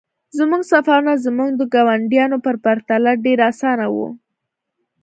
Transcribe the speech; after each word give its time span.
زموږ 0.37 0.61
سفرونه 0.71 1.13
زموږ 1.25 1.49
د 1.57 1.61
ګاونډیانو 1.73 2.37
په 2.45 2.51
پرتله 2.65 3.11
ډیر 3.25 3.39
اسانه 3.51 3.85
وو 3.93 4.07